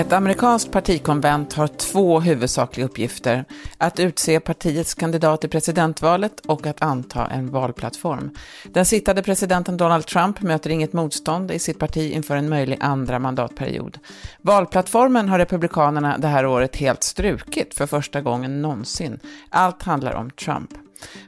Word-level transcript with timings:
Ett 0.00 0.12
amerikanskt 0.12 0.70
partikonvent 0.70 1.52
har 1.52 1.66
två 1.66 2.20
huvudsakliga 2.20 2.86
uppgifter. 2.86 3.44
Att 3.80 4.00
utse 4.00 4.40
partiets 4.40 4.94
kandidat 4.94 5.44
i 5.44 5.48
presidentvalet 5.48 6.40
och 6.40 6.66
att 6.66 6.82
anta 6.82 7.26
en 7.26 7.50
valplattform. 7.50 8.30
Den 8.64 8.84
sittande 8.84 9.22
presidenten 9.22 9.76
Donald 9.76 10.06
Trump 10.06 10.42
möter 10.42 10.70
inget 10.70 10.92
motstånd 10.92 11.50
i 11.50 11.58
sitt 11.58 11.78
parti 11.78 12.12
inför 12.12 12.36
en 12.36 12.48
möjlig 12.48 12.78
andra 12.80 13.18
mandatperiod. 13.18 13.98
Valplattformen 14.42 15.28
har 15.28 15.38
Republikanerna 15.38 16.18
det 16.18 16.28
här 16.28 16.46
året 16.46 16.76
helt 16.76 17.02
strukit 17.02 17.74
för 17.74 17.86
första 17.86 18.20
gången 18.20 18.62
någonsin. 18.62 19.18
Allt 19.48 19.82
handlar 19.82 20.14
om 20.14 20.30
Trump. 20.30 20.70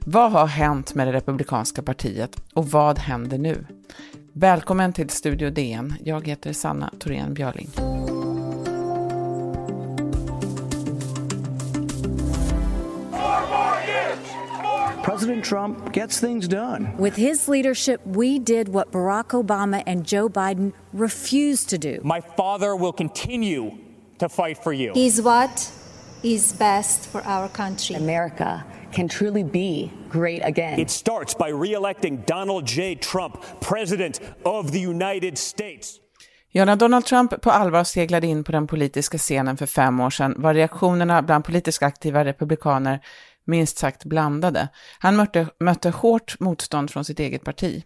Vad 0.06 0.32
har 0.32 0.46
hänt 0.46 0.94
med 0.94 1.06
det 1.06 1.12
republikanska 1.12 1.82
partiet 1.82 2.36
och 2.54 2.70
vad 2.70 2.98
händer 2.98 3.38
nu? 3.38 3.66
Välkommen 4.32 4.92
till 4.92 5.10
Studio 5.10 5.50
DN. 5.50 5.94
Jag 6.04 6.26
heter 6.26 6.52
Sanna 6.52 6.90
Thorén 7.00 7.34
Björling. 7.34 7.70
President 15.02 15.44
Trump 15.44 15.92
gets 15.92 16.20
things 16.20 16.46
done. 16.46 16.94
With 16.96 17.16
his 17.16 17.48
leadership, 17.48 18.00
we 18.06 18.38
did 18.38 18.68
what 18.68 18.92
Barack 18.92 19.32
Obama 19.32 19.82
and 19.86 20.06
Joe 20.06 20.28
Biden 20.28 20.72
refused 20.92 21.68
to 21.70 21.78
do. 21.78 22.00
My 22.04 22.20
father 22.20 22.76
will 22.76 22.92
continue 22.92 23.72
to 24.18 24.28
fight 24.28 24.58
for 24.58 24.72
you. 24.72 24.92
He's 24.94 25.20
what 25.20 25.72
is 26.22 26.52
best 26.52 27.08
for 27.10 27.20
our 27.26 27.48
country. 27.48 27.96
America 27.96 28.64
can 28.92 29.08
truly 29.08 29.42
be 29.42 29.90
great 30.08 30.42
again. 30.44 30.78
It 30.78 30.90
starts 30.90 31.34
by 31.34 31.48
re-electing 31.48 32.22
Donald 32.26 32.66
J. 32.66 32.94
Trump, 32.94 33.42
President 33.60 34.20
of 34.44 34.70
the 34.70 34.80
United 34.80 35.38
States. 35.38 35.98
Ja, 36.54 36.64
när 36.64 36.76
Donald 36.76 37.04
Trump 37.04 37.42
på 37.42 37.50
allvar 37.50 37.84
seglade 37.84 38.26
in 38.26 38.44
på 38.44 38.52
den 38.52 38.66
politiska 38.66 39.18
scenen 39.18 39.56
för 39.56 39.66
fem 39.66 40.00
år 40.00 40.10
sedan 40.10 40.34
var 40.36 40.54
reaktionerna 40.54 41.22
bland 41.22 41.44
politiskt 41.44 41.82
aktiva 41.82 42.24
republikaner 42.24 43.00
minst 43.44 43.78
sagt 43.78 44.04
blandade. 44.04 44.68
Han 44.98 45.16
mötte, 45.16 45.46
mötte 45.60 45.90
hårt 45.90 46.40
motstånd 46.40 46.90
från 46.90 47.04
sitt 47.04 47.20
eget 47.20 47.44
parti. 47.44 47.84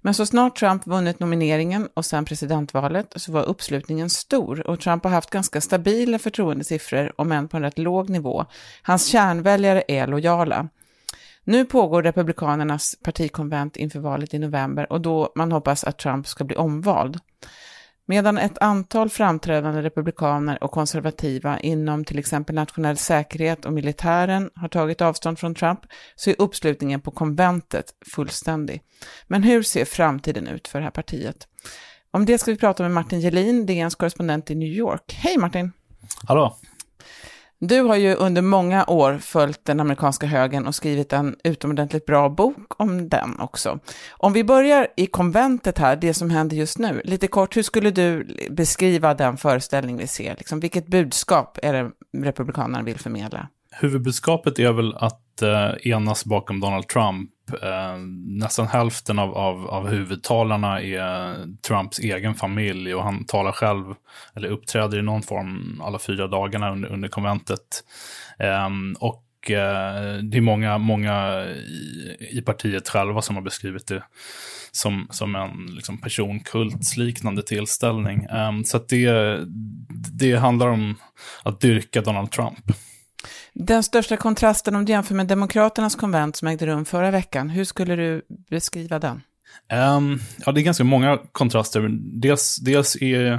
Men 0.00 0.14
så 0.14 0.26
snart 0.26 0.56
Trump 0.56 0.86
vunnit 0.86 1.20
nomineringen 1.20 1.88
och 1.94 2.04
sen 2.04 2.24
presidentvalet 2.24 3.12
så 3.16 3.32
var 3.32 3.42
uppslutningen 3.42 4.10
stor 4.10 4.66
och 4.66 4.80
Trump 4.80 5.04
har 5.04 5.10
haft 5.10 5.30
ganska 5.30 5.60
stabila 5.60 6.18
förtroendesiffror, 6.18 7.12
om 7.16 7.32
än 7.32 7.48
på 7.48 7.56
en 7.56 7.62
rätt 7.62 7.78
låg 7.78 8.08
nivå. 8.08 8.44
Hans 8.82 9.06
kärnväljare 9.06 9.82
är 9.88 10.06
lojala. 10.06 10.68
Nu 11.44 11.64
pågår 11.64 12.02
Republikanernas 12.02 12.96
partikonvent 13.02 13.76
inför 13.76 13.98
valet 13.98 14.34
i 14.34 14.38
november 14.38 14.92
och 14.92 15.00
då 15.00 15.32
man 15.34 15.52
hoppas 15.52 15.84
att 15.84 15.98
Trump 15.98 16.26
ska 16.26 16.44
bli 16.44 16.56
omvald. 16.56 17.20
Medan 18.10 18.38
ett 18.38 18.58
antal 18.58 19.08
framträdande 19.08 19.82
republikaner 19.82 20.64
och 20.64 20.70
konservativa 20.70 21.60
inom 21.60 22.04
till 22.04 22.18
exempel 22.18 22.54
nationell 22.54 22.96
säkerhet 22.96 23.64
och 23.64 23.72
militären 23.72 24.50
har 24.54 24.68
tagit 24.68 25.00
avstånd 25.00 25.38
från 25.38 25.54
Trump 25.54 25.80
så 26.14 26.30
är 26.30 26.34
uppslutningen 26.38 27.00
på 27.00 27.10
konventet 27.10 27.94
fullständig. 28.14 28.82
Men 29.26 29.42
hur 29.42 29.62
ser 29.62 29.84
framtiden 29.84 30.46
ut 30.46 30.68
för 30.68 30.78
det 30.78 30.84
här 30.84 30.90
partiet? 30.90 31.48
Om 32.10 32.24
det 32.24 32.38
ska 32.38 32.50
vi 32.50 32.56
prata 32.56 32.82
med 32.82 32.92
Martin 32.92 33.20
Gelin, 33.20 33.66
DNs 33.66 33.94
korrespondent 33.94 34.50
i 34.50 34.54
New 34.54 34.72
York. 34.72 35.18
Hej 35.22 35.38
Martin! 35.38 35.72
Hallå! 36.26 36.56
Du 37.60 37.80
har 37.80 37.96
ju 37.96 38.14
under 38.14 38.42
många 38.42 38.84
år 38.86 39.18
följt 39.18 39.64
den 39.64 39.80
amerikanska 39.80 40.26
högen 40.26 40.66
och 40.66 40.74
skrivit 40.74 41.12
en 41.12 41.36
utomordentligt 41.44 42.06
bra 42.06 42.28
bok 42.28 42.80
om 42.80 43.08
den 43.08 43.40
också. 43.40 43.78
Om 44.10 44.32
vi 44.32 44.44
börjar 44.44 44.86
i 44.96 45.06
konventet 45.06 45.78
här, 45.78 45.96
det 45.96 46.14
som 46.14 46.30
händer 46.30 46.56
just 46.56 46.78
nu, 46.78 47.00
lite 47.04 47.28
kort, 47.28 47.56
hur 47.56 47.62
skulle 47.62 47.90
du 47.90 48.36
beskriva 48.50 49.14
den 49.14 49.36
föreställning 49.36 49.96
vi 49.96 50.06
ser? 50.06 50.36
Liksom, 50.38 50.60
vilket 50.60 50.86
budskap 50.86 51.58
är 51.62 51.72
det 51.72 51.90
Republikanerna 52.24 52.82
vill 52.82 52.98
förmedla? 52.98 53.48
Huvudbudskapet 53.70 54.58
är 54.58 54.72
väl 54.72 54.94
att 54.96 55.42
eh, 55.42 55.90
enas 55.92 56.24
bakom 56.24 56.60
Donald 56.60 56.88
Trump. 56.88 57.30
Typ, 57.48 57.62
eh, 57.62 57.96
nästan 58.26 58.66
hälften 58.66 59.18
av, 59.18 59.34
av, 59.34 59.66
av 59.66 59.88
huvudtalarna 59.88 60.82
är 60.82 61.36
Trumps 61.62 61.98
egen 61.98 62.34
familj 62.34 62.94
och 62.94 63.02
han 63.02 63.24
talar 63.24 63.52
själv, 63.52 63.94
eller 64.34 64.48
uppträder 64.48 64.98
i 64.98 65.02
någon 65.02 65.22
form 65.22 65.80
alla 65.84 65.98
fyra 65.98 66.26
dagarna 66.26 66.72
under, 66.72 66.88
under 66.88 67.08
konventet. 67.08 67.84
Ehm, 68.38 68.92
eh, 68.92 68.98
och 69.00 69.24
det 70.22 70.36
är 70.36 70.40
många, 70.40 70.78
många 70.78 71.44
i, 71.44 72.28
i, 72.30 72.42
partiet 72.42 72.88
själva 72.88 73.22
som 73.22 73.36
har 73.36 73.42
beskrivit 73.42 73.86
det 73.86 74.02
som, 74.72 75.06
som 75.10 75.34
en 75.34 75.66
liksom, 75.74 75.98
personkultsliknande 75.98 77.42
tillställning. 77.42 78.26
Um, 78.30 78.64
så 78.64 78.78
det, 78.78 79.38
det 80.12 80.36
handlar 80.36 80.68
om 80.68 80.96
att 81.42 81.60
dyrka 81.60 82.00
Donald 82.00 82.30
Trump. 82.30 82.72
Den 83.52 83.82
största 83.82 84.16
kontrasten 84.16 84.76
om 84.76 84.84
du 84.84 84.92
jämför 84.92 85.14
med 85.14 85.26
Demokraternas 85.26 85.96
konvent 85.96 86.36
som 86.36 86.48
ägde 86.48 86.66
rum 86.66 86.84
förra 86.84 87.10
veckan, 87.10 87.50
hur 87.50 87.64
skulle 87.64 87.96
du 87.96 88.22
beskriva 88.50 88.98
den? 88.98 89.22
Um, 89.72 90.20
ja, 90.46 90.52
det 90.52 90.60
är 90.60 90.62
ganska 90.62 90.84
många 90.84 91.18
kontraster. 91.32 91.88
Dels, 92.20 92.56
dels 92.56 92.96
är, 93.02 93.32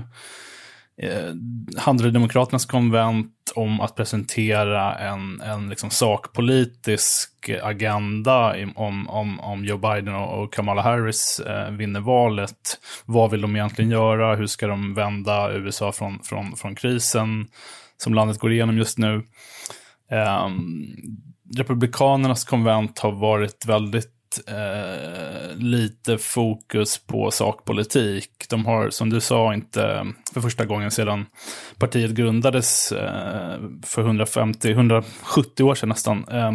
eh, 1.02 1.34
handlade 1.78 2.12
Demokraternas 2.12 2.66
konvent 2.66 3.36
om 3.56 3.82
att 3.82 3.96
presentera 3.96 4.96
en, 4.96 5.42
en 5.42 5.70
liksom 5.70 5.90
sakpolitisk 5.90 7.50
agenda 7.64 8.56
om, 8.76 9.10
om, 9.10 9.40
om 9.40 9.66
Joe 9.66 9.78
Biden 9.78 10.16
och 10.16 10.54
Kamala 10.54 10.82
Harris 10.82 11.40
eh, 11.40 11.72
vinner 11.72 12.00
valet. 12.00 12.80
Vad 13.06 13.32
vill 13.32 13.42
de 13.42 13.56
egentligen 13.56 13.92
göra? 13.92 14.36
Hur 14.36 14.48
ska 14.48 14.68
de 14.68 14.94
vända 14.94 15.54
USA 15.54 15.92
från, 15.92 16.20
från, 16.24 16.56
från 16.56 16.76
krisen 16.76 17.48
som 17.98 18.14
landet 18.14 18.40
går 18.40 18.52
igenom 18.52 18.78
just 18.78 18.98
nu? 18.98 19.24
Um, 20.12 20.96
Republikanernas 21.58 22.46
konvent 22.46 23.00
har 23.00 23.12
varit 23.12 23.66
väldigt 23.66 24.20
eh, 24.48 25.56
lite 25.56 26.18
fokus 26.18 27.06
på 27.08 27.32
sakpolitik. 27.32 28.32
De 28.50 28.66
har, 28.66 28.90
som 28.90 29.10
du 29.10 29.22
sa, 29.22 29.54
inte 29.54 30.06
för 30.34 30.42
första 30.42 30.66
gången 30.66 30.92
sedan 30.92 31.26
partiet 31.78 32.12
grundades 32.12 32.92
eh, 32.92 33.60
för 33.84 34.04
150-170 34.04 35.62
år 35.62 35.76
sedan 35.76 35.90
nästan, 35.90 36.26
eh, 36.32 36.52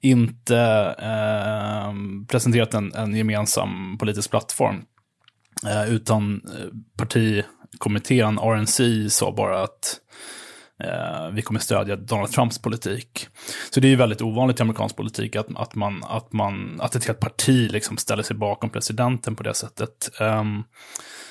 inte 0.00 0.58
eh, 0.98 1.92
presenterat 2.28 2.74
en, 2.74 2.94
en, 2.94 3.16
gemensam 3.16 3.98
politisk 3.98 4.30
plattform. 4.30 4.82
Eh, 5.66 5.92
utan 5.92 6.34
eh, 6.34 6.68
partikommittén, 6.96 8.38
RNC, 8.38 9.10
sa 9.10 9.32
bara 9.32 9.62
att 9.62 10.00
eh, 10.84 11.30
vi 11.32 11.42
kommer 11.42 11.60
stödja 11.60 11.96
Donald 11.96 12.32
Trumps 12.32 12.58
politik. 12.58 13.28
Så 13.70 13.80
det 13.80 13.86
är 13.86 13.90
ju 13.90 13.96
väldigt 13.96 14.22
ovanligt 14.22 14.60
i 14.60 14.62
amerikansk 14.62 14.96
politik 14.96 15.36
att, 15.36 15.46
att, 15.56 15.74
man, 15.74 16.04
att, 16.04 16.32
man, 16.32 16.80
att 16.80 16.94
ett 16.94 17.06
helt 17.06 17.20
parti 17.20 17.70
liksom 17.70 17.96
ställer 17.96 18.22
sig 18.22 18.36
bakom 18.36 18.70
presidenten 18.70 19.36
på 19.36 19.42
det 19.42 19.54
sättet. 19.54 20.10
Eh, 20.20 20.44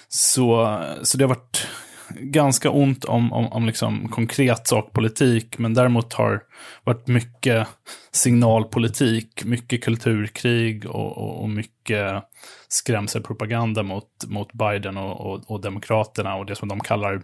så, 0.07 0.79
så 1.03 1.17
det 1.17 1.23
har 1.23 1.29
varit 1.29 1.67
ganska 2.09 2.69
ont 2.69 3.05
om, 3.05 3.33
om, 3.33 3.47
om 3.47 3.65
liksom 3.65 4.09
konkret 4.09 4.67
sakpolitik, 4.67 5.57
men 5.57 5.73
däremot 5.73 6.13
har 6.13 6.43
varit 6.83 7.07
mycket 7.07 7.67
signalpolitik, 8.11 9.45
mycket 9.45 9.83
kulturkrig 9.83 10.85
och, 10.85 11.17
och, 11.17 11.41
och 11.41 11.49
mycket 11.49 12.23
skrämselpropaganda 12.67 13.83
mot, 13.83 14.25
mot 14.27 14.53
Biden 14.53 14.97
och, 14.97 15.21
och, 15.21 15.51
och 15.51 15.61
Demokraterna 15.61 16.35
och 16.35 16.45
det 16.45 16.55
som 16.55 16.69
de 16.69 16.79
kallar 16.79 17.21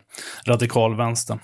radikalvänstern. 0.47 1.39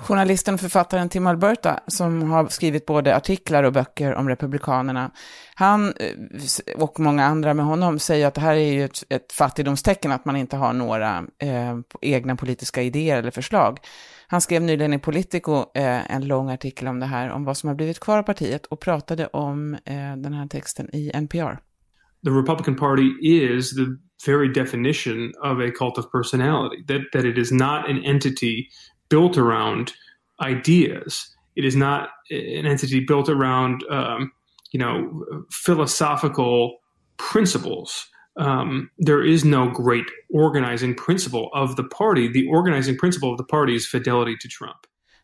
Journalisten 0.00 0.54
och 0.54 0.60
författaren 0.60 1.08
Tim 1.08 1.26
Alberta, 1.26 1.80
som 1.86 2.30
har 2.30 2.48
skrivit 2.48 2.86
både 2.86 3.16
artiklar 3.16 3.62
och 3.62 3.72
böcker 3.72 4.14
om 4.14 4.28
Republikanerna, 4.28 5.10
han 5.54 5.92
eh, 5.96 6.76
och 6.76 7.00
många 7.00 7.24
andra 7.24 7.54
med 7.54 7.64
honom 7.64 7.98
säger 7.98 8.26
att 8.26 8.34
det 8.34 8.40
här 8.40 8.56
är 8.56 8.72
ju 8.72 8.84
ett, 8.84 9.04
ett 9.08 9.32
fattigdomstecken 9.32 10.12
att 10.12 10.24
man 10.24 10.36
inte 10.36 10.56
har 10.56 10.72
några 10.72 11.18
eh, 11.42 11.78
egna 12.00 12.36
politiska 12.36 12.82
idéer 12.82 13.18
eller 13.18 13.30
förslag. 13.30 13.78
Han 14.26 14.40
skrev 14.40 14.62
nyligen 14.62 14.92
i 14.92 14.98
Politico 14.98 15.64
eh, 15.74 16.14
en 16.14 16.26
lång 16.26 16.50
artikel 16.50 16.88
om 16.88 17.00
det 17.00 17.06
här, 17.06 17.30
om 17.30 17.44
vad 17.44 17.56
som 17.56 17.68
har 17.68 17.74
blivit 17.74 18.00
kvar 18.00 18.18
av 18.18 18.22
partiet 18.22 18.66
och 18.66 18.80
pratade 18.80 19.26
om 19.26 19.74
eh, 19.74 20.16
den 20.16 20.32
här 20.32 20.46
texten 20.46 20.94
i 20.94 21.10
NPR. 21.14 21.58
The 22.24 22.30
Republican 22.30 22.76
Party 22.76 23.08
is 23.22 23.70
the 23.70 23.86
very 24.26 24.52
definition 24.52 25.32
of 25.42 25.58
a 25.58 25.70
cult 25.78 25.98
of 25.98 26.12
personality, 26.12 26.84
that, 26.86 27.02
that 27.12 27.24
it 27.24 27.38
is 27.38 27.52
not 27.52 27.88
an 27.88 28.04
entity 28.04 28.68
built 29.08 29.38
around 29.38 29.92
ideas. 30.40 31.34
It 31.56 31.64
is 31.64 31.76
not 31.76 32.08
an 32.30 32.66
entity 32.66 33.00
built 33.00 33.28
around, 33.28 33.82
um, 33.90 34.32
you 34.72 34.78
know, 34.78 35.24
philosophical 35.50 36.78
principles. 37.32 38.08
um, 38.38 38.90
there 39.06 39.26
is 39.26 39.44
no 39.44 39.70
great 39.70 40.06
organizing 40.34 40.94
principle 40.94 41.50
of 41.52 41.76
the 41.76 41.82
party. 41.82 42.32
The 42.32 42.48
organizing 42.48 42.96
principle 42.96 43.32
of 43.32 43.38
the 43.38 43.44
party 43.44 43.74
is 43.74 43.88
fidelity 43.88 44.36
to 44.40 44.48
Trump. 44.58 44.78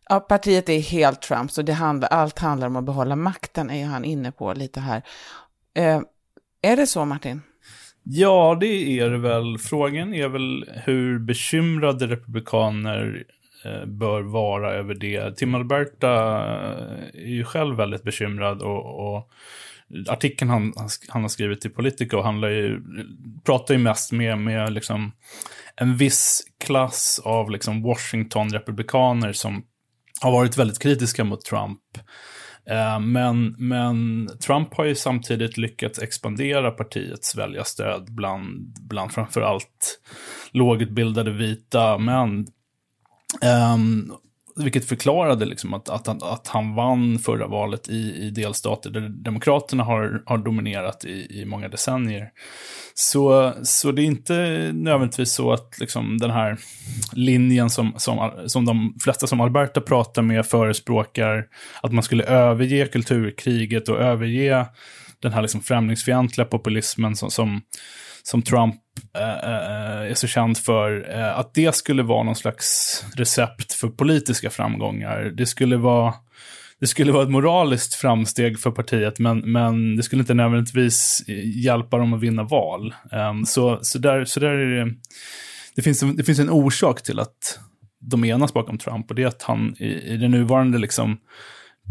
Ja, 0.08 0.20
partiet 0.20 0.68
är 0.68 0.80
helt 0.80 1.22
Trump, 1.22 1.50
så 1.50 1.62
det 1.62 1.72
handlar, 1.72 2.08
allt 2.08 2.38
handlar 2.38 2.66
om 2.66 2.76
att 2.76 2.84
behålla 2.84 3.16
makten, 3.16 3.70
är 3.70 3.86
han 3.86 4.04
inne 4.04 4.32
på 4.32 4.52
lite 4.52 4.80
här. 4.80 5.02
Eh, 5.74 6.00
är 6.62 6.76
det 6.76 6.86
så, 6.86 7.04
Martin? 7.04 7.42
Ja, 8.02 8.56
det 8.60 9.00
är 9.00 9.10
det 9.10 9.18
väl. 9.18 9.58
Frågan 9.58 10.14
är 10.14 10.28
väl 10.28 10.64
hur 10.84 11.18
bekymrade 11.18 12.06
republikaner 12.06 13.24
Eh, 13.64 13.86
bör 13.86 14.22
vara 14.22 14.72
över 14.72 14.94
det. 14.94 15.36
Tim 15.36 15.54
Alberta 15.54 16.12
eh, 16.12 17.22
är 17.22 17.34
ju 17.34 17.44
själv 17.44 17.76
väldigt 17.76 18.02
bekymrad 18.02 18.62
och, 18.62 19.14
och 19.16 19.30
artikeln 20.08 20.50
han, 20.50 20.72
han 21.08 21.22
har 21.22 21.28
skrivit 21.28 21.66
i 21.66 21.68
Politico 21.68 22.20
handlar 22.20 22.48
ju, 22.48 22.80
pratar 23.44 23.74
ju 23.74 23.80
mest 23.80 24.12
med, 24.12 24.38
med 24.38 24.72
liksom 24.72 25.12
en 25.76 25.96
viss 25.96 26.42
klass 26.64 27.20
av 27.24 27.50
liksom 27.50 27.82
Washington-republikaner 27.82 29.32
som 29.32 29.64
har 30.20 30.32
varit 30.32 30.56
väldigt 30.56 30.82
kritiska 30.82 31.24
mot 31.24 31.44
Trump. 31.44 31.80
Eh, 32.70 33.00
men, 33.00 33.54
men 33.58 34.28
Trump 34.46 34.74
har 34.74 34.84
ju 34.84 34.94
samtidigt 34.94 35.56
lyckats 35.56 35.98
expandera 35.98 36.70
partiets 36.70 37.36
väljarstöd 37.36 38.14
bland, 38.14 38.78
bland 38.88 39.12
framförallt 39.12 40.00
lågutbildade 40.52 41.30
vita 41.30 41.98
män. 41.98 42.46
Um, 43.74 44.12
vilket 44.56 44.88
förklarade 44.88 45.44
liksom 45.44 45.74
att, 45.74 45.88
att, 45.88 46.22
att 46.22 46.48
han 46.48 46.74
vann 46.74 47.18
förra 47.18 47.46
valet 47.46 47.88
i, 47.88 48.26
i 48.26 48.30
delstater 48.30 48.90
där 48.90 49.08
Demokraterna 49.08 49.84
har, 49.84 50.22
har 50.26 50.38
dominerat 50.38 51.04
i, 51.04 51.40
i 51.40 51.44
många 51.44 51.68
decennier. 51.68 52.30
Så, 52.94 53.52
så 53.62 53.92
det 53.92 54.02
är 54.02 54.06
inte 54.06 54.34
nödvändigtvis 54.74 55.32
så 55.32 55.52
att 55.52 55.78
liksom 55.78 56.18
den 56.18 56.30
här 56.30 56.58
linjen 57.12 57.70
som, 57.70 57.94
som, 57.96 58.30
som 58.46 58.64
de 58.64 58.94
flesta 59.00 59.26
som 59.26 59.40
Alberta 59.40 59.80
pratar 59.80 60.22
med 60.22 60.46
förespråkar, 60.46 61.46
att 61.82 61.92
man 61.92 62.02
skulle 62.02 62.24
överge 62.24 62.86
kulturkriget 62.86 63.88
och 63.88 64.00
överge 64.00 64.66
den 65.20 65.32
här 65.32 65.42
liksom 65.42 65.60
främlingsfientliga 65.60 66.44
populismen 66.44 67.16
som, 67.16 67.30
som 67.30 67.60
som 68.26 68.42
Trump 68.42 68.74
eh, 69.14 69.22
eh, 69.22 70.10
är 70.10 70.14
så 70.14 70.26
känd 70.26 70.58
för, 70.58 71.16
eh, 71.18 71.38
att 71.38 71.54
det 71.54 71.74
skulle 71.74 72.02
vara 72.02 72.22
någon 72.22 72.34
slags 72.34 73.04
recept 73.16 73.72
för 73.72 73.88
politiska 73.88 74.50
framgångar. 74.50 75.32
Det 75.36 75.46
skulle 75.46 75.76
vara, 75.76 76.14
det 76.80 76.86
skulle 76.86 77.12
vara 77.12 77.22
ett 77.22 77.30
moraliskt 77.30 77.94
framsteg 77.94 78.58
för 78.58 78.70
partiet, 78.70 79.18
men, 79.18 79.38
men 79.38 79.96
det 79.96 80.02
skulle 80.02 80.20
inte 80.20 80.34
nödvändigtvis 80.34 81.24
hjälpa 81.64 81.98
dem 81.98 82.12
att 82.12 82.20
vinna 82.20 82.42
val. 82.42 82.94
Ehm, 83.12 83.44
så, 83.44 83.78
så, 83.82 83.98
där, 83.98 84.24
så 84.24 84.40
där 84.40 84.48
är 84.48 84.84
det, 84.84 84.94
det 85.76 85.82
finns, 85.82 86.02
en, 86.02 86.16
det 86.16 86.24
finns 86.24 86.38
en 86.38 86.50
orsak 86.50 87.02
till 87.02 87.20
att 87.20 87.58
de 88.00 88.24
enas 88.24 88.54
bakom 88.54 88.78
Trump, 88.78 89.10
och 89.10 89.14
det 89.14 89.22
är 89.22 89.26
att 89.26 89.42
han 89.42 89.76
i, 89.78 89.86
i 89.86 90.16
det 90.16 90.28
nuvarande 90.28 90.78
liksom, 90.78 91.18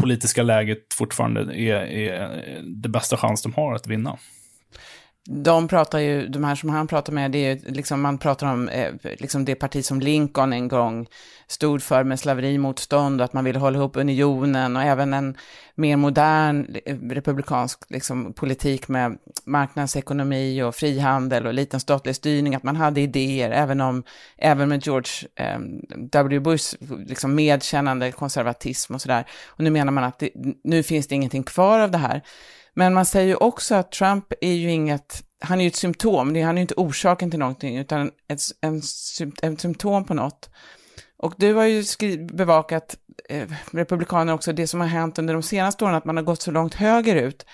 politiska 0.01 0.43
läget 0.43 0.93
fortfarande 0.93 1.41
är, 1.59 1.75
är 1.75 2.41
det 2.63 2.89
bästa 2.89 3.17
chans 3.17 3.41
de 3.41 3.53
har 3.53 3.75
att 3.75 3.87
vinna 3.87 4.17
de 5.29 5.67
pratar 5.67 5.99
ju, 5.99 6.27
de 6.27 6.43
här 6.43 6.55
som 6.55 6.69
han 6.69 6.87
pratar 6.87 7.13
med, 7.13 7.31
det 7.31 7.37
är 7.37 7.55
ju 7.55 7.71
liksom, 7.71 8.01
man 8.01 8.17
pratar 8.17 8.53
om 8.53 8.69
eh, 8.69 8.93
liksom 9.03 9.45
det 9.45 9.55
parti 9.55 9.85
som 9.85 9.99
Lincoln 9.99 10.53
en 10.53 10.67
gång 10.67 11.07
stod 11.47 11.83
för 11.83 12.03
med 12.03 12.19
slaverimotstånd 12.19 13.21
och 13.21 13.25
att 13.25 13.33
man 13.33 13.43
ville 13.43 13.59
hålla 13.59 13.77
ihop 13.77 13.97
unionen 13.97 14.75
och 14.75 14.83
även 14.83 15.13
en 15.13 15.37
mer 15.75 15.97
modern 15.97 16.75
eh, 16.85 16.97
republikansk 16.97 17.79
liksom, 17.89 18.33
politik 18.33 18.87
med 18.87 19.17
marknadsekonomi 19.45 20.61
och 20.61 20.75
frihandel 20.75 21.47
och 21.47 21.53
liten 21.53 21.79
statlig 21.79 22.15
styrning, 22.15 22.55
att 22.55 22.63
man 22.63 22.75
hade 22.75 23.01
idéer, 23.01 23.51
även 23.51 23.81
om, 23.81 24.03
även 24.37 24.69
med 24.69 24.85
George 24.85 25.27
eh, 25.35 25.59
W. 25.97 26.39
Bush 26.39 26.75
liksom 27.07 27.35
medkännande 27.35 28.11
konservatism 28.11 28.93
och 28.93 29.01
sådär. 29.01 29.25
Och 29.47 29.63
nu 29.63 29.69
menar 29.69 29.91
man 29.91 30.03
att 30.03 30.19
det, 30.19 30.29
nu 30.63 30.83
finns 30.83 31.07
det 31.07 31.15
ingenting 31.15 31.43
kvar 31.43 31.79
av 31.79 31.91
det 31.91 31.97
här. 31.97 32.21
Men 32.73 32.93
man 32.93 33.05
säger 33.05 33.27
ju 33.27 33.35
också 33.35 33.75
att 33.75 33.91
Trump 33.91 34.33
är 34.41 34.53
ju 34.53 34.71
inget, 34.71 35.23
han 35.41 35.59
är 35.59 35.63
ju 35.63 35.67
ett 35.67 35.75
symptom, 35.75 36.27
han 36.27 36.35
är 36.35 36.53
ju 36.53 36.61
inte 36.61 36.73
orsaken 36.77 37.31
till 37.31 37.39
någonting, 37.39 37.77
utan 37.77 38.11
ett, 38.27 38.41
en, 38.61 38.81
en 39.41 39.57
symptom 39.57 40.05
på 40.05 40.13
något. 40.13 40.49
Och 41.17 41.33
du 41.37 41.53
har 41.53 41.65
ju 41.65 41.83
bevakat 42.17 42.95
eh, 43.29 43.49
republikaner 43.71 44.33
också, 44.33 44.53
det 44.53 44.67
som 44.67 44.79
har 44.81 44.87
hänt 44.87 45.19
under 45.19 45.33
de 45.33 45.43
senaste 45.43 45.85
åren, 45.85 45.95
att 45.95 46.05
man 46.05 46.17
har 46.17 46.23
gått 46.23 46.41
så 46.41 46.51
långt 46.51 46.73
högerut. 46.73 47.45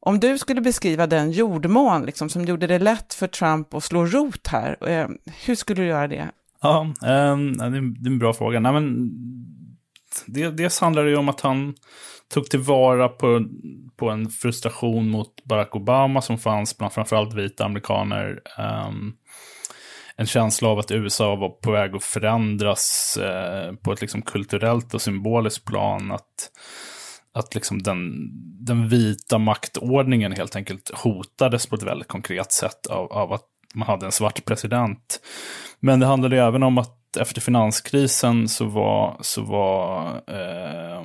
Om 0.00 0.20
du 0.20 0.38
skulle 0.38 0.60
beskriva 0.60 1.06
den 1.06 1.30
jordmån 1.30 2.06
liksom, 2.06 2.28
som 2.28 2.44
gjorde 2.44 2.66
det 2.66 2.78
lätt 2.78 3.14
för 3.14 3.26
Trump 3.26 3.74
att 3.74 3.84
slå 3.84 4.06
rot 4.06 4.46
här, 4.46 4.88
eh, 4.88 5.08
hur 5.44 5.54
skulle 5.54 5.82
du 5.82 5.88
göra 5.88 6.08
det? 6.08 6.30
Ja, 6.60 6.82
eh, 7.02 7.36
det, 7.36 7.64
är, 7.64 8.06
en 8.06 8.18
bra 8.18 8.32
fråga. 8.32 8.60
Nej, 8.60 8.72
men, 8.72 9.10
dels 10.56 10.80
handlar 10.80 11.04
det 11.04 11.10
ju 11.10 11.16
om 11.16 11.28
att 11.28 11.40
han 11.40 11.74
tog 12.32 12.50
tillvara 12.50 13.08
på, 13.08 13.44
på 13.96 14.10
en 14.10 14.28
frustration 14.30 15.10
mot 15.10 15.44
Barack 15.44 15.76
Obama 15.76 16.20
som 16.20 16.38
fanns 16.38 16.78
bland 16.78 16.92
framförallt 16.92 17.34
vita 17.34 17.64
amerikaner. 17.64 18.40
Um, 18.58 19.16
en 20.16 20.26
känsla 20.26 20.68
av 20.68 20.78
att 20.78 20.90
USA 20.90 21.36
var 21.36 21.48
på 21.48 21.70
väg 21.70 21.94
att 21.94 22.04
förändras 22.04 23.16
eh, 23.16 23.74
på 23.74 23.92
ett 23.92 24.00
liksom 24.00 24.22
kulturellt 24.22 24.94
och 24.94 25.02
symboliskt 25.02 25.64
plan. 25.64 26.12
Att, 26.12 26.50
att 27.34 27.54
liksom 27.54 27.82
den, 27.82 28.12
den 28.66 28.88
vita 28.88 29.38
maktordningen 29.38 30.32
helt 30.32 30.56
enkelt 30.56 30.90
hotades 30.94 31.66
på 31.66 31.76
ett 31.76 31.82
väldigt 31.82 32.08
konkret 32.08 32.52
sätt 32.52 32.86
av, 32.86 33.12
av 33.12 33.32
att 33.32 33.44
man 33.74 33.88
hade 33.88 34.06
en 34.06 34.12
svart 34.12 34.44
president. 34.44 35.20
Men 35.80 36.00
det 36.00 36.06
handlade 36.06 36.42
även 36.42 36.62
om 36.62 36.78
att 36.78 37.01
efter 37.16 37.40
finanskrisen 37.40 38.48
så 38.48 38.64
var, 38.64 39.16
så 39.20 39.42
var 39.42 40.06
eh, 40.26 41.02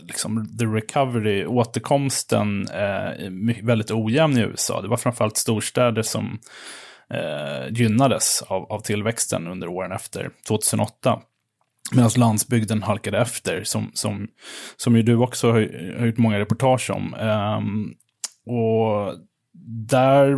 liksom 0.00 0.56
the 0.58 0.64
recovery, 0.64 1.46
återkomsten 1.46 2.68
eh, 2.68 3.30
väldigt 3.62 3.90
ojämn 3.90 4.38
i 4.38 4.40
USA. 4.40 4.82
Det 4.82 4.88
var 4.88 4.96
framförallt 4.96 5.36
storstäder 5.36 6.02
som 6.02 6.38
eh, 7.10 7.72
gynnades 7.72 8.42
av, 8.42 8.72
av 8.72 8.80
tillväxten 8.80 9.46
under 9.46 9.68
åren 9.68 9.92
efter 9.92 10.30
2008. 10.48 11.20
Medan 11.92 12.10
landsbygden 12.16 12.82
halkade 12.82 13.18
efter, 13.18 13.64
som, 13.64 13.90
som, 13.94 14.28
som 14.76 14.96
ju 14.96 15.02
du 15.02 15.16
också 15.16 15.52
har, 15.52 15.94
har 15.98 16.06
gjort 16.06 16.18
många 16.18 16.38
reportage 16.38 16.90
om. 16.90 17.14
Ehm, 17.14 17.94
och 18.46 19.14
där, 19.88 20.36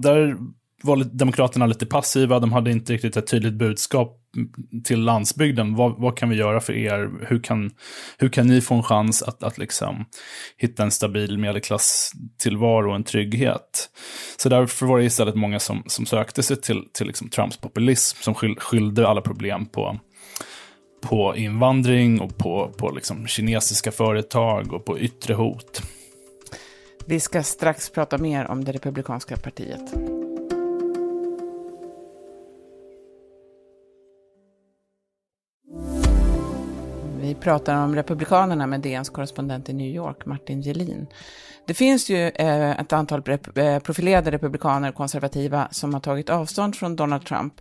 där 0.00 0.36
var 0.82 0.96
Demokraterna 0.96 1.66
lite 1.66 1.86
passiva, 1.86 2.38
de 2.38 2.52
hade 2.52 2.70
inte 2.70 2.92
riktigt 2.92 3.16
ett 3.16 3.26
tydligt 3.26 3.54
budskap 3.54 4.16
till 4.84 5.00
landsbygden. 5.00 5.74
Vad, 5.74 6.00
vad, 6.00 6.16
kan 6.16 6.28
vi 6.28 6.36
göra 6.36 6.60
för 6.60 6.72
er? 6.72 7.10
Hur 7.28 7.42
kan, 7.42 7.70
hur 8.18 8.28
kan 8.28 8.46
ni 8.46 8.60
få 8.60 8.74
en 8.74 8.82
chans 8.82 9.22
att, 9.22 9.42
att 9.42 9.58
liksom 9.58 10.04
hitta 10.56 10.82
en 10.82 10.90
stabil 10.90 11.38
medelklasstillvaro 11.38 12.90
och 12.90 12.96
en 12.96 13.04
trygghet? 13.04 13.90
Så 14.36 14.48
därför 14.48 14.86
var 14.86 14.98
det 14.98 15.04
istället 15.04 15.34
många 15.34 15.58
som, 15.58 15.82
som 15.86 16.06
sökte 16.06 16.42
sig 16.42 16.60
till, 16.60 16.84
till 16.92 17.06
liksom 17.06 17.28
Trumps 17.28 17.56
populism, 17.56 18.22
som 18.22 18.34
skyll, 18.34 18.56
skyllde 18.58 19.08
alla 19.08 19.20
problem 19.20 19.66
på, 19.66 19.98
på 21.00 21.36
invandring 21.36 22.20
och 22.20 22.38
på, 22.38 22.74
på 22.78 22.90
liksom 22.90 23.26
kinesiska 23.26 23.92
företag 23.92 24.72
och 24.72 24.84
på 24.84 24.98
yttre 24.98 25.34
hot. 25.34 25.82
Vi 27.06 27.20
ska 27.20 27.42
strax 27.42 27.90
prata 27.90 28.18
mer 28.18 28.46
om 28.46 28.64
det 28.64 28.72
republikanska 28.72 29.36
partiet. 29.36 30.09
Pratar 37.40 37.84
om 37.84 37.94
Republikanerna 37.94 38.66
med 38.66 38.80
DNs 38.80 39.08
korrespondent 39.08 39.68
i 39.68 39.72
New 39.72 39.94
York, 39.94 40.26
Martin 40.26 40.62
Gelin. 40.62 41.06
Det 41.66 41.74
finns 41.74 42.10
ju 42.10 42.28
eh, 42.28 42.70
ett 42.70 42.92
antal 42.92 43.22
eh, 43.54 43.78
profilerade 43.78 44.30
republikaner 44.30 44.88
och 44.88 44.94
konservativa 44.94 45.68
som 45.70 45.94
har 45.94 46.00
tagit 46.00 46.30
avstånd 46.30 46.76
från 46.76 46.96
Donald 46.96 47.24
Trump. 47.24 47.54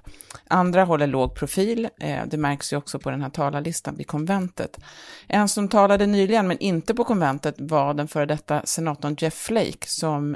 Andra 0.48 0.83
håller 0.83 1.07
låg 1.07 1.36
profil, 1.36 1.89
eh, 2.00 2.19
det 2.27 2.38
märks 2.38 2.74
ju 2.74 2.77
också 2.77 3.00
på 3.00 3.12
den 3.12 3.21
här 3.21 3.29
talarlistan 3.29 3.95
vid 3.95 4.07
konventet. 4.07 4.79
En 5.27 5.50
som 5.50 5.67
talade 5.67 6.05
nyligen, 6.05 6.48
men 6.48 6.59
inte 6.59 6.93
på 6.93 7.03
konventet, 7.03 7.55
var 7.57 7.93
den 7.93 8.07
före 8.07 8.25
detta 8.25 8.62
senatorn 8.65 9.15
Jeff 9.19 9.33
Flake, 9.33 9.88
som 9.88 10.36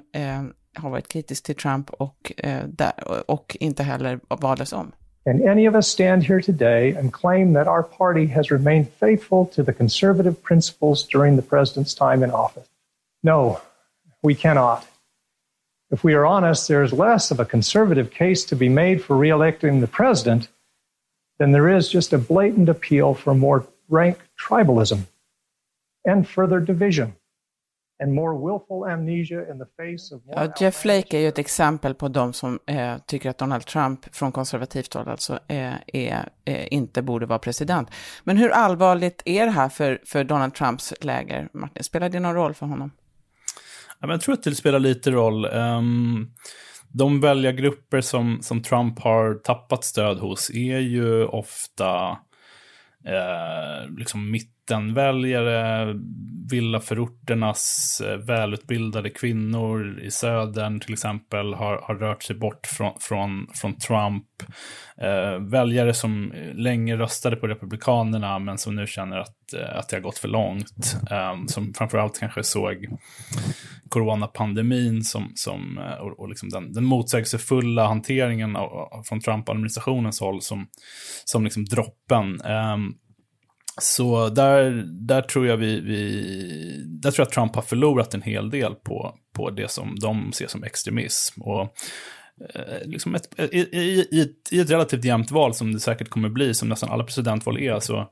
har 0.75 0.89
varit 0.89 1.07
kritisk 1.07 1.43
till 1.43 1.55
Trump 1.55 1.89
och, 1.89 2.31
och 3.25 3.57
inte 3.59 3.83
heller 3.83 4.19
valdes 4.29 4.73
om. 4.73 4.91
Can 5.25 5.47
any 5.47 5.65
of 5.65 5.75
us 5.75 5.87
stand 5.87 6.25
here 6.25 6.41
today 6.41 6.91
and 6.91 7.13
claim 7.13 7.53
that 7.53 7.67
our 7.67 7.83
party 7.83 8.27
has 8.27 8.51
remained 8.51 8.89
faithful 8.89 9.45
to 9.47 9.63
the 9.63 9.71
conservative 9.71 10.43
principles 10.43 11.03
during 11.03 11.37
the 11.37 11.41
president's 11.41 11.93
time 11.93 12.23
in 12.23 12.31
office? 12.31 12.67
No, 13.23 13.61
we 14.21 14.35
cannot. 14.35 14.85
If 15.91 16.03
we 16.03 16.13
are 16.13 16.25
honest, 16.25 16.67
there 16.67 16.83
is 16.83 16.91
less 16.91 17.31
of 17.31 17.39
a 17.39 17.45
conservative 17.45 18.11
case 18.11 18.43
to 18.45 18.55
be 18.55 18.67
made 18.67 19.01
for 19.01 19.15
reelecting 19.15 19.79
the 19.79 19.87
president 19.87 20.49
than 21.37 21.51
there 21.51 21.69
is 21.69 21.87
just 21.87 22.11
a 22.11 22.17
blatant 22.17 22.67
appeal 22.67 23.13
for 23.13 23.33
more 23.33 23.65
rank 23.87 24.17
tribalism 24.37 25.05
and 26.03 26.27
further 26.27 26.59
division. 26.59 27.15
Ja, 30.25 30.53
Jeff 30.59 30.75
Flake 30.75 31.17
är 31.17 31.21
ju 31.21 31.27
ett 31.27 31.39
exempel 31.39 31.93
på 31.93 32.07
de 32.07 32.33
som 32.33 32.59
eh, 32.67 32.97
tycker 33.07 33.29
att 33.29 33.37
Donald 33.37 33.65
Trump, 33.65 34.15
från 34.15 34.31
konservativt 34.31 34.93
håll 34.93 35.07
alltså, 35.07 35.39
eh, 35.47 35.73
är, 35.87 36.29
eh, 36.45 36.73
inte 36.73 37.01
borde 37.01 37.25
vara 37.25 37.39
president. 37.39 37.89
Men 38.23 38.37
hur 38.37 38.49
allvarligt 38.49 39.21
är 39.25 39.45
det 39.45 39.51
här 39.51 39.69
för, 39.69 40.01
för 40.05 40.23
Donald 40.23 40.53
Trumps 40.53 40.93
läger, 41.01 41.49
Martin? 41.53 41.83
Spelar 41.83 42.09
det 42.09 42.19
någon 42.19 42.35
roll 42.35 42.53
för 42.53 42.65
honom? 42.65 42.91
Ja, 43.99 44.07
men 44.07 44.09
jag 44.09 44.21
tror 44.21 44.33
att 44.33 44.43
det 44.43 44.55
spelar 44.55 44.79
lite 44.79 45.11
roll. 45.11 45.45
Um, 45.45 46.33
de 46.87 47.21
väljargrupper 47.21 48.01
som, 48.01 48.41
som 48.41 48.61
Trump 48.61 48.99
har 48.99 49.33
tappat 49.33 49.83
stöd 49.83 50.17
hos 50.17 50.49
är 50.49 50.79
ju 50.79 51.25
ofta 51.25 52.17
eh, 53.05 53.89
liksom 53.97 54.31
mittenväljare, 54.63 55.93
villaförorternas 56.51 58.01
eh, 58.05 58.17
välutbildade 58.17 59.09
kvinnor 59.09 59.99
i 59.99 60.11
södern 60.11 60.79
till 60.79 60.93
exempel 60.93 61.53
har, 61.53 61.81
har 61.83 61.95
rört 61.95 62.23
sig 62.23 62.35
bort 62.35 62.67
från, 62.67 62.93
från, 62.99 63.47
från 63.53 63.77
Trump. 63.77 64.25
Eh, 64.97 65.39
väljare 65.39 65.93
som 65.93 66.33
länge 66.53 66.97
röstade 66.97 67.35
på 67.35 67.47
Republikanerna 67.47 68.39
men 68.39 68.57
som 68.57 68.75
nu 68.75 68.87
känner 68.87 69.17
att, 69.17 69.53
eh, 69.53 69.77
att 69.77 69.89
det 69.89 69.95
har 69.95 70.01
gått 70.01 70.17
för 70.17 70.27
långt. 70.27 70.97
Eh, 71.11 71.45
som 71.47 71.73
framförallt 71.73 72.19
kanske 72.19 72.43
såg 72.43 72.87
coronapandemin 73.89 75.03
som, 75.03 75.31
som, 75.35 75.77
eh, 75.77 75.93
och, 75.93 76.19
och 76.19 76.29
liksom 76.29 76.49
den, 76.49 76.73
den 76.73 76.85
motsägelsefulla 76.85 77.87
hanteringen 77.87 78.55
av, 78.55 79.03
från 79.05 79.21
Trump-administrationens 79.21 80.19
håll 80.19 80.41
som, 80.41 80.67
som 81.25 81.43
liksom 81.43 81.65
droppen. 81.65 82.41
Um, 82.41 82.97
så 83.81 84.29
där, 84.29 84.85
där 84.87 85.21
tror 85.21 85.47
jag 85.47 85.57
vi, 85.57 85.79
vi, 85.79 86.83
där 86.85 87.11
tror 87.11 87.23
jag 87.23 87.27
att 87.27 87.33
Trump 87.33 87.55
har 87.55 87.61
förlorat 87.61 88.13
en 88.13 88.21
hel 88.21 88.49
del 88.49 88.75
på, 88.75 89.15
på 89.33 89.49
det 89.49 89.71
som 89.71 89.95
de 89.99 90.31
ser 90.33 90.47
som 90.47 90.63
extremism. 90.63 91.41
Och 91.41 91.61
eh, 92.55 92.85
liksom 92.85 93.15
ett, 93.15 93.39
i, 93.39 93.59
i, 93.59 94.07
i, 94.11 94.21
ett, 94.21 94.53
i 94.53 94.59
ett 94.59 94.69
relativt 94.69 95.05
jämnt 95.05 95.31
val 95.31 95.53
som 95.53 95.73
det 95.73 95.79
säkert 95.79 96.09
kommer 96.09 96.29
bli, 96.29 96.53
som 96.53 96.69
nästan 96.69 96.89
alla 96.89 97.03
presidentval 97.03 97.59
är, 97.59 97.79
så 97.79 98.09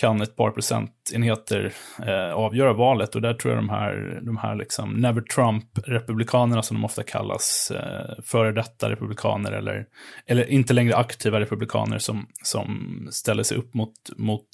kan 0.00 0.20
ett 0.20 0.36
par 0.36 0.50
procentenheter 0.50 1.72
eh, 2.06 2.32
avgöra 2.32 2.72
valet. 2.72 3.14
Och 3.14 3.22
där 3.22 3.34
tror 3.34 3.54
jag 3.54 3.62
de 3.62 3.68
här, 3.68 4.20
de 4.22 4.36
här 4.36 4.56
liksom 4.56 4.92
Never 4.92 5.20
Trump-republikanerna 5.20 6.62
som 6.62 6.76
de 6.76 6.84
ofta 6.84 7.02
kallas, 7.02 7.72
eh, 7.74 8.22
före 8.24 8.52
detta 8.52 8.90
republikaner 8.90 9.52
eller, 9.52 9.86
eller 10.26 10.50
inte 10.50 10.74
längre 10.74 10.96
aktiva 10.96 11.40
republikaner 11.40 11.98
som, 11.98 12.26
som 12.42 13.08
ställer 13.10 13.42
sig 13.42 13.58
upp 13.58 13.74
mot, 13.74 13.92
mot 14.16 14.46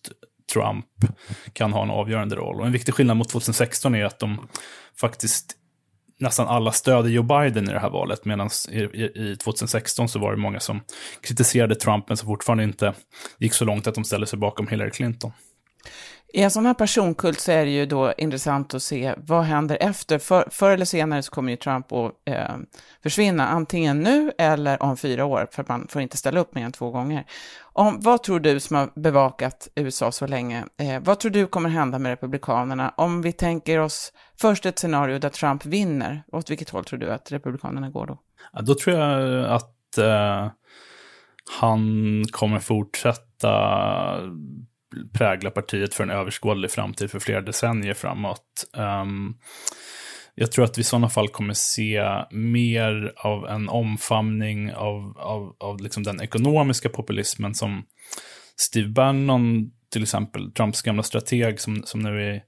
Trump 0.53 0.87
kan 1.53 1.73
ha 1.73 1.83
en 1.83 1.91
avgörande 1.91 2.37
roll. 2.37 2.61
Och 2.61 2.67
en 2.67 2.73
viktig 2.73 2.95
skillnad 2.95 3.17
mot 3.17 3.29
2016 3.29 3.95
är 3.95 4.05
att 4.05 4.19
de 4.19 4.49
faktiskt 5.01 5.57
nästan 6.19 6.49
alla 6.49 6.73
stödde 6.73 7.11
Joe 7.11 7.23
Biden 7.23 7.69
i 7.69 7.73
det 7.73 7.79
här 7.79 7.91
valet, 7.91 8.25
medan 8.25 8.51
i, 8.71 8.81
i, 8.81 9.37
2016 9.37 10.09
så 10.09 10.19
var 10.19 10.31
det 10.31 10.37
många 10.37 10.61
som 10.61 10.81
kritiserade 11.21 11.75
Trump, 11.75 12.09
men 12.09 12.17
som 12.17 12.27
fortfarande 12.27 12.65
inte 12.65 12.95
gick 13.39 13.53
så 13.53 13.65
långt 13.65 13.87
att 13.87 13.95
de 13.95 14.05
ställde 14.05 14.27
sig 14.27 14.39
bakom 14.39 14.69
Hillary 14.69 14.91
Clinton. 14.91 15.33
I 16.33 16.43
en 16.43 16.51
sån 16.51 16.67
här 16.67 16.75
personkult 16.75 17.41
så 17.41 17.53
är 17.53 17.65
det 17.65 17.71
ju 17.71 17.87
då 17.87 18.13
intressant 18.19 18.75
att 18.75 18.83
se 18.83 19.15
vad 19.17 19.45
händer 19.45 19.79
efter. 19.81 20.19
För, 20.19 20.49
förr 20.51 20.71
eller 20.71 20.85
senare 20.85 21.23
så 21.23 21.31
kommer 21.31 21.51
ju 21.51 21.57
Trump 21.57 21.93
att 21.93 22.13
eh, 22.25 22.57
försvinna, 23.03 23.49
antingen 23.49 24.01
nu 24.01 24.33
eller 24.39 24.83
om 24.83 24.97
fyra 24.97 25.25
år, 25.25 25.49
för 25.53 25.65
man 25.69 25.87
får 25.89 26.03
inte 26.03 26.17
ställa 26.17 26.41
upp 26.41 26.55
mer 26.55 26.65
än 26.65 26.73
två 26.73 26.91
gånger. 26.91 27.25
Om, 27.63 28.01
vad 28.01 28.23
tror 28.23 28.41
du 28.41 28.61
som 28.61 28.77
har 28.77 28.91
bevakat 28.95 29.69
USA 29.75 30.13
så 30.13 30.27
länge, 30.27 30.65
eh, 30.79 31.03
vad 31.03 31.21
tror 31.21 31.31
du 31.31 31.47
kommer 31.47 31.69
hända 31.69 31.99
med 31.99 32.11
Republikanerna 32.11 32.95
om 32.97 33.23
vi 33.23 33.33
tänker 33.33 33.79
oss 33.79 34.13
först 34.41 34.67
ett 34.67 34.79
scenario 34.79 35.19
där 35.19 35.29
Trump 35.29 35.67
vinner, 35.67 36.23
åt 36.33 36.51
vilket 36.51 36.71
håll 36.71 36.85
tror 36.85 36.99
du 36.99 37.13
att 37.13 37.33
Republikanerna 37.33 37.91
går 37.91 38.07
då? 38.07 38.19
Ja, 38.53 38.63
då 38.63 38.75
tror 38.75 38.97
jag 38.97 39.45
att 39.45 39.99
eh, 39.99 40.51
han 41.61 42.25
kommer 42.31 42.59
fortsätta 42.59 43.53
prägla 45.13 45.51
partiet 45.51 45.95
för 45.95 46.05
en 46.05 46.11
överskådlig 46.11 46.71
framtid 46.71 47.11
för 47.11 47.19
flera 47.19 47.41
decennier 47.41 47.95
framåt. 47.95 48.65
Um, 48.77 49.37
jag 50.35 50.53
tror 50.53 50.65
att 50.65 50.79
vi 50.79 50.81
i 50.81 50.85
sådana 50.85 51.09
fall 51.09 51.29
kommer 51.29 51.55
se 51.55 52.03
mer 52.31 53.13
av 53.17 53.47
en 53.49 53.69
omfamning 53.69 54.75
av, 54.75 55.19
av, 55.19 55.57
av 55.61 55.81
liksom 55.81 56.03
den 56.03 56.21
ekonomiska 56.21 56.89
populismen 56.89 57.55
som 57.55 57.85
Steve 58.57 58.89
Bannon, 58.89 59.71
till 59.93 60.03
exempel, 60.03 60.53
Trumps 60.53 60.83
gamla 60.83 61.03
strateg 61.03 61.61
som, 61.61 61.83
som 61.85 62.01
nu 62.01 62.31
är 62.31 62.43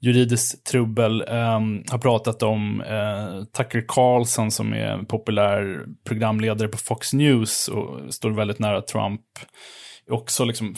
juridiskt 0.00 0.66
trubbel, 0.66 1.22
um, 1.22 1.84
har 1.90 1.98
pratat 1.98 2.42
om 2.42 2.80
uh, 2.80 3.44
Tucker 3.44 3.84
Carlson 3.88 4.50
som 4.50 4.72
är 4.72 4.86
en 4.86 5.06
populär 5.06 5.86
programledare 6.04 6.68
på 6.68 6.78
Fox 6.78 7.12
News 7.12 7.68
och 7.68 8.14
står 8.14 8.30
väldigt 8.30 8.58
nära 8.58 8.82
Trump. 8.82 9.20
Också 10.10 10.44
liksom 10.44 10.74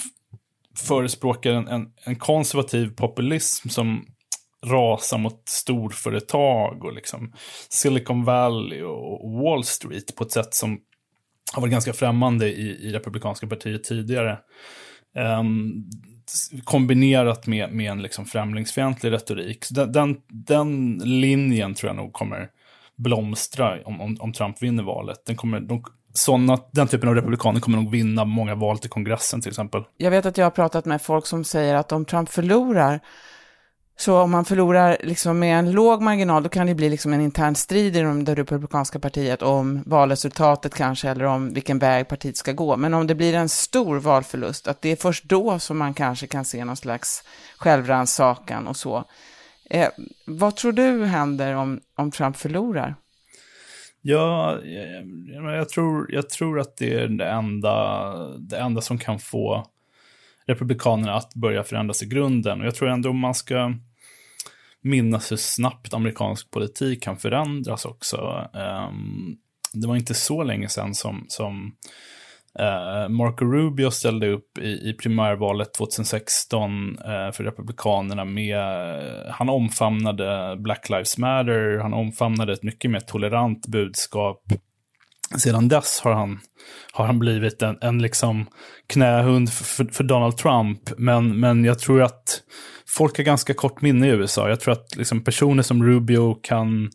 förespråkar 0.78 1.50
en, 1.50 1.68
en, 1.68 1.86
en 2.04 2.16
konservativ 2.16 2.94
populism 2.94 3.68
som 3.68 4.06
rasar 4.66 5.18
mot 5.18 5.48
storföretag 5.48 6.84
och 6.84 6.92
liksom 6.92 7.32
Silicon 7.68 8.24
Valley 8.24 8.82
och 8.82 9.32
Wall 9.32 9.64
Street 9.64 10.16
på 10.16 10.24
ett 10.24 10.32
sätt 10.32 10.54
som 10.54 10.80
har 11.54 11.60
varit 11.60 11.72
ganska 11.72 11.92
främmande 11.92 12.48
i, 12.48 12.88
i 12.88 12.92
Republikanska 12.92 13.46
partiet 13.46 13.84
tidigare. 13.84 14.38
Um, 15.40 15.90
kombinerat 16.64 17.46
med, 17.46 17.72
med 17.72 17.90
en 17.90 18.02
liksom 18.02 18.24
främlingsfientlig 18.24 19.12
retorik. 19.12 19.66
Den, 19.70 19.92
den, 19.92 20.16
den, 20.28 20.98
linjen 21.04 21.74
tror 21.74 21.88
jag 21.88 21.96
nog 21.96 22.12
kommer 22.12 22.48
blomstra 22.96 23.82
om, 23.84 24.00
om, 24.00 24.16
om 24.20 24.32
Trump 24.32 24.62
vinner 24.62 24.82
valet. 24.82 25.26
Den 25.26 25.36
kommer, 25.36 25.60
de, 25.60 25.84
såna, 26.14 26.58
den 26.70 26.88
typen 26.88 27.08
av 27.08 27.14
republikaner 27.14 27.60
kommer 27.60 27.78
nog 27.78 27.90
vinna 27.90 28.24
många 28.24 28.54
val 28.54 28.78
till 28.78 28.90
kongressen 28.90 29.40
till 29.40 29.50
exempel. 29.50 29.82
Jag 29.96 30.10
vet 30.10 30.26
att 30.26 30.38
jag 30.38 30.46
har 30.46 30.50
pratat 30.50 30.84
med 30.84 31.02
folk 31.02 31.26
som 31.26 31.44
säger 31.44 31.74
att 31.74 31.92
om 31.92 32.04
Trump 32.04 32.28
förlorar, 32.28 33.00
så 33.96 34.20
om 34.20 34.30
man 34.30 34.44
förlorar 34.44 34.96
liksom 35.00 35.38
med 35.38 35.58
en 35.58 35.72
låg 35.72 36.02
marginal, 36.02 36.42
då 36.42 36.48
kan 36.48 36.66
det 36.66 36.74
bli 36.74 36.90
liksom 36.90 37.12
en 37.12 37.20
intern 37.20 37.54
strid 37.54 37.96
i 37.96 38.00
det 38.02 38.34
republikanska 38.34 38.98
partiet 38.98 39.42
om 39.42 39.82
valresultatet 39.86 40.74
kanske, 40.74 41.08
eller 41.08 41.24
om 41.24 41.54
vilken 41.54 41.78
väg 41.78 42.08
partiet 42.08 42.36
ska 42.36 42.52
gå. 42.52 42.76
Men 42.76 42.94
om 42.94 43.06
det 43.06 43.14
blir 43.14 43.34
en 43.34 43.48
stor 43.48 43.96
valförlust, 43.96 44.68
att 44.68 44.82
det 44.82 44.88
är 44.88 44.96
först 44.96 45.24
då 45.24 45.58
som 45.58 45.78
man 45.78 45.94
kanske 45.94 46.26
kan 46.26 46.44
se 46.44 46.64
någon 46.64 46.76
slags 46.76 47.24
självrannsakan 47.58 48.66
och 48.66 48.76
så. 48.76 49.04
Eh, 49.70 49.88
vad 50.26 50.56
tror 50.56 50.72
du 50.72 51.04
händer 51.04 51.54
om, 51.54 51.80
om 51.96 52.10
Trump 52.10 52.36
förlorar? 52.36 52.94
Ja, 54.06 54.58
jag, 54.64 55.56
jag, 55.56 55.68
tror, 55.68 56.12
jag 56.12 56.30
tror 56.30 56.60
att 56.60 56.76
det 56.76 56.94
är 56.94 57.08
det 57.08 57.26
enda, 57.26 58.14
det 58.38 58.56
enda 58.56 58.80
som 58.80 58.98
kan 58.98 59.18
få 59.18 59.66
Republikanerna 60.46 61.14
att 61.14 61.34
börja 61.34 61.64
förändras 61.64 62.02
i 62.02 62.06
grunden. 62.06 62.60
Och 62.60 62.66
jag 62.66 62.74
tror 62.74 62.88
ändå 62.88 63.12
man 63.12 63.34
ska 63.34 63.74
minnas 64.80 65.32
hur 65.32 65.36
snabbt 65.36 65.94
amerikansk 65.94 66.50
politik 66.50 67.02
kan 67.02 67.16
förändras 67.16 67.84
också. 67.84 68.48
Um, 68.52 69.36
det 69.72 69.86
var 69.86 69.96
inte 69.96 70.14
så 70.14 70.42
länge 70.42 70.68
sedan 70.68 70.94
som, 70.94 71.24
som 71.28 71.76
Uh, 72.60 73.08
Marco 73.08 73.44
Rubio 73.44 73.90
ställde 73.90 74.28
upp 74.28 74.58
i, 74.58 74.90
i 74.90 74.96
primärvalet 75.02 75.74
2016 75.74 76.70
uh, 76.70 77.14
eh, 77.14 77.32
för 77.32 77.44
Republikanerna 77.44 78.24
med, 78.24 78.58
uh, 78.58 79.30
han 79.30 79.48
omfamnade 79.48 80.56
Black 80.58 80.88
Lives 80.88 81.18
Matter, 81.18 81.78
han 81.78 81.94
omfamnade 81.94 82.52
ett 82.52 82.62
mycket 82.62 82.90
mer 82.90 83.00
tolerant 83.00 83.66
budskap. 83.66 84.42
Sedan 85.38 85.68
dess 85.68 86.00
har 86.00 86.12
han, 86.12 86.40
har 86.92 87.06
han 87.06 87.18
blivit 87.18 87.62
en, 87.62 87.78
en 87.80 88.02
liksom 88.02 88.46
knähund 88.86 89.52
för, 89.52 89.84
för 89.84 90.04
Donald 90.04 90.36
Trump, 90.36 90.80
men, 90.98 91.40
men 91.40 91.64
jag 91.64 91.78
tror 91.78 92.02
att 92.02 92.42
folk 92.96 93.16
har 93.16 93.24
ganska 93.24 93.54
kort 93.54 93.82
minne 93.82 94.06
i 94.06 94.10
USA. 94.10 94.48
Jag 94.48 94.60
tror 94.60 94.72
att 94.72 94.96
liksom 94.96 95.24
personer 95.24 95.62
som 95.62 95.84
Rubio 95.84 96.34
kan 96.34 96.90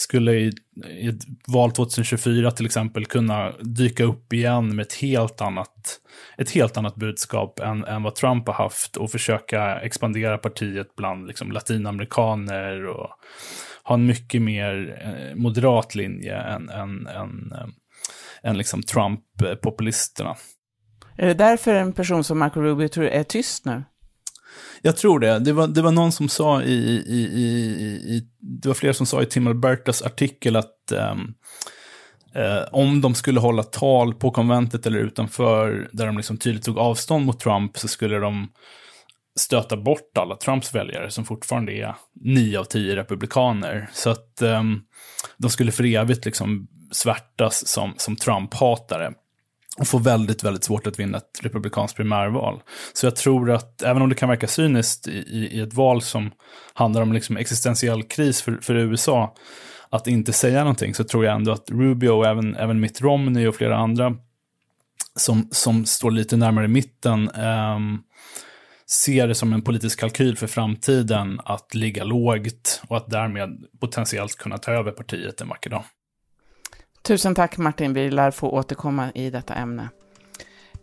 skulle 0.00 0.32
i, 0.32 0.52
i 0.88 1.08
ett 1.08 1.22
val 1.46 1.72
2024 1.72 2.50
till 2.50 2.66
exempel 2.66 3.06
kunna 3.06 3.52
dyka 3.60 4.04
upp 4.04 4.32
igen 4.32 4.76
med 4.76 4.82
ett 4.82 4.94
helt 4.94 5.40
annat, 5.40 6.00
ett 6.36 6.50
helt 6.50 6.76
annat 6.76 6.94
budskap 6.94 7.60
än, 7.60 7.84
än 7.84 8.02
vad 8.02 8.14
Trump 8.14 8.46
har 8.46 8.54
haft 8.54 8.96
och 8.96 9.10
försöka 9.10 9.80
expandera 9.80 10.38
partiet 10.38 10.96
bland 10.96 11.26
liksom, 11.26 11.52
latinamerikaner 11.52 12.86
och 12.86 13.10
ha 13.84 13.94
en 13.94 14.06
mycket 14.06 14.42
mer 14.42 15.00
eh, 15.04 15.36
moderat 15.36 15.94
linje 15.94 16.36
än, 16.36 16.68
än, 16.68 17.06
än, 17.06 17.52
eh, 17.52 17.68
än 18.42 18.58
liksom 18.58 18.82
Trump-populisterna. 18.82 20.30
Eh, 20.30 20.36
är 21.16 21.26
det 21.26 21.34
därför 21.34 21.74
en 21.74 21.92
person 21.92 22.24
som 22.24 22.38
Marco 22.38 22.60
Rubio 22.60 22.88
tror 22.88 23.06
är 23.06 23.22
tyst 23.22 23.64
nu? 23.64 23.82
Jag 24.82 24.96
tror 24.96 25.20
det. 25.20 25.38
Det 25.38 25.52
var, 25.52 25.66
det 25.66 25.82
var 25.82 25.92
någon 25.92 26.12
som 26.12 26.28
sa 26.28 26.62
i, 26.62 27.04
i, 27.06 27.28
i, 27.32 27.46
i 28.16 28.22
det 28.40 28.68
var 28.68 28.74
flera 28.74 28.94
som 28.94 29.06
sa 29.06 29.22
i 29.22 29.26
Tim 29.26 29.46
Albertas 29.46 30.02
artikel 30.02 30.56
att 30.56 30.92
um, 30.92 31.34
eh, 32.34 32.62
om 32.72 33.00
de 33.00 33.14
skulle 33.14 33.40
hålla 33.40 33.62
tal 33.62 34.14
på 34.14 34.30
konventet 34.30 34.86
eller 34.86 34.98
utanför, 34.98 35.88
där 35.92 36.06
de 36.06 36.16
liksom 36.16 36.36
tydligt 36.36 36.64
tog 36.64 36.78
avstånd 36.78 37.26
mot 37.26 37.40
Trump, 37.40 37.78
så 37.78 37.88
skulle 37.88 38.18
de 38.18 38.48
stöta 39.38 39.76
bort 39.76 40.18
alla 40.18 40.36
Trumps 40.36 40.74
väljare 40.74 41.10
som 41.10 41.24
fortfarande 41.24 41.72
är 41.72 41.94
nio 42.20 42.58
av 42.58 42.64
tio 42.64 42.96
republikaner. 42.96 43.90
Så 43.92 44.10
att 44.10 44.42
um, 44.42 44.82
de 45.36 45.50
skulle 45.50 45.72
för 45.72 45.84
evigt 45.84 46.24
liksom 46.24 46.68
svärtas 46.92 47.68
som, 47.68 47.94
som 47.96 48.16
Trump-hatare 48.16 49.12
och 49.78 49.86
får 49.86 50.00
väldigt, 50.00 50.44
väldigt 50.44 50.64
svårt 50.64 50.86
att 50.86 50.98
vinna 50.98 51.18
ett 51.18 51.40
republikanskt 51.42 51.96
primärval. 51.96 52.60
Så 52.92 53.06
jag 53.06 53.16
tror 53.16 53.50
att, 53.50 53.82
även 53.82 54.02
om 54.02 54.08
det 54.08 54.14
kan 54.14 54.28
verka 54.28 54.46
cyniskt 54.46 55.08
i, 55.08 55.48
i 55.52 55.60
ett 55.60 55.74
val 55.74 56.02
som 56.02 56.30
handlar 56.74 57.02
om 57.02 57.12
liksom 57.12 57.36
existentiell 57.36 58.02
kris 58.02 58.42
för, 58.42 58.58
för 58.62 58.74
USA, 58.74 59.34
att 59.90 60.06
inte 60.06 60.32
säga 60.32 60.60
någonting, 60.60 60.94
så 60.94 61.04
tror 61.04 61.24
jag 61.24 61.34
ändå 61.34 61.52
att 61.52 61.70
Rubio 61.70 62.10
och 62.10 62.26
även, 62.26 62.56
även 62.56 62.80
Mitt 62.80 63.00
Romney 63.00 63.46
och 63.46 63.54
flera 63.54 63.76
andra 63.76 64.16
som, 65.16 65.48
som 65.50 65.84
står 65.84 66.10
lite 66.10 66.36
närmare 66.36 66.68
mitten 66.68 67.28
eh, 67.28 67.78
ser 68.90 69.28
det 69.28 69.34
som 69.34 69.52
en 69.52 69.62
politisk 69.62 70.00
kalkyl 70.00 70.36
för 70.36 70.46
framtiden 70.46 71.40
att 71.44 71.74
ligga 71.74 72.04
lågt 72.04 72.82
och 72.88 72.96
att 72.96 73.10
därmed 73.10 73.64
potentiellt 73.80 74.36
kunna 74.36 74.58
ta 74.58 74.72
över 74.72 74.92
partiet 74.92 75.40
en 75.40 75.48
vacker 75.48 75.70
dag. 75.70 75.84
Tusen 77.02 77.34
tack 77.34 77.58
Martin, 77.58 77.92
vi 77.92 78.10
lär 78.10 78.30
få 78.30 78.50
återkomma 78.50 79.10
i 79.14 79.30
detta 79.30 79.54
ämne. 79.54 79.88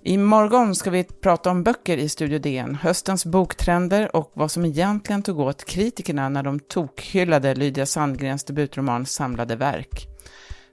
Imorgon 0.03 0.75
ska 0.75 0.89
vi 0.89 1.03
prata 1.03 1.51
om 1.51 1.63
böcker 1.63 1.98
i 1.98 2.10
Studio 2.10 2.39
DN, 2.39 2.75
höstens 2.75 3.25
boktrender 3.25 4.15
och 4.15 4.31
vad 4.34 4.51
som 4.51 4.65
egentligen 4.65 5.24
tog 5.24 5.39
åt 5.39 5.65
kritikerna 5.65 6.29
när 6.29 6.43
de 6.43 6.60
tokhyllade 6.60 7.55
Lydia 7.55 7.86
Sandgrens 7.86 8.43
debutroman 8.43 9.05
Samlade 9.05 9.55
verk. 9.55 10.07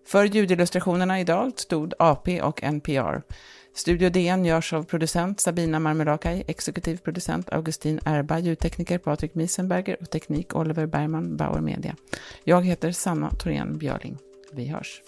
För 0.06 0.25
ljudillustrationerna 0.25 1.20
idag 1.20 1.52
stod 1.56 1.94
AP 1.99 2.42
och 2.42 2.62
NPR. 2.62 3.22
Studio 3.75 4.11
DN 4.11 4.44
görs 4.44 4.72
av 4.72 4.82
producent 4.82 5.40
Sabina 5.40 5.78
Marmelakai, 5.78 6.44
exekutiv 6.46 6.96
producent 6.96 7.52
Augustin 7.52 8.00
Erba, 8.04 8.38
ljudtekniker 8.38 8.99
Patrik 8.99 9.34
Miesenberger 9.34 9.96
och 10.00 10.11
teknik 10.11 10.56
Oliver 10.56 10.87
Bergman, 10.87 11.37
Bauer 11.37 11.61
Media. 11.61 11.96
Jag 12.44 12.66
heter 12.66 12.92
Sanna 12.92 13.30
Thorén 13.30 13.78
Björling. 13.78 14.18
Vi 14.54 14.68
hörs. 14.68 15.02